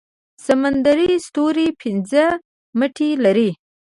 [0.45, 2.25] سمندري ستوری پنځه
[2.77, 3.49] مټې لري